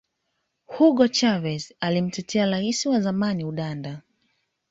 [0.65, 4.01] hugo chavez alimtetea rais wa zamani udanda